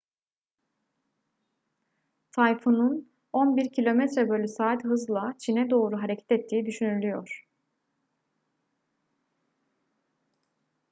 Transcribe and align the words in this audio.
tayfunun 2.31 3.09
11 3.33 3.69
km/saat 3.71 4.83
hızla 4.83 5.33
çin'e 5.39 5.69
doğru 5.69 6.01
hareket 6.01 6.31
ettiği 6.31 6.65
düşünülüyor 6.65 7.47